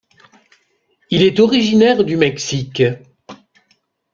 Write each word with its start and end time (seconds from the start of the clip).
Il 1.11 1.21
est 1.21 1.39
originaire 1.39 2.03
du 2.03 2.17
Mexique. 2.17 2.81